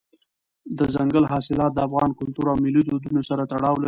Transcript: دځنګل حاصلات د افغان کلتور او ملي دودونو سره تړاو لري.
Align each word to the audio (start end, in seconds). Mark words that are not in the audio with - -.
دځنګل 0.77 1.25
حاصلات 1.31 1.71
د 1.73 1.79
افغان 1.87 2.11
کلتور 2.19 2.45
او 2.51 2.57
ملي 2.63 2.81
دودونو 2.87 3.21
سره 3.29 3.41
تړاو 3.51 3.75
لري. 3.75 3.79